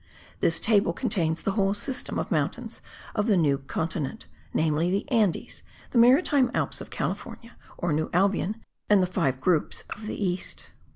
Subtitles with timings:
[0.39, 2.81] This table contains the whole system of mountains
[3.13, 8.63] of the New Continent; namely: the Andes, the maritime Alps of California or New Albion
[8.89, 10.71] and the five groups of the east.